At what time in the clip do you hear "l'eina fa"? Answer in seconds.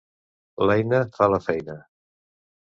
0.69-1.29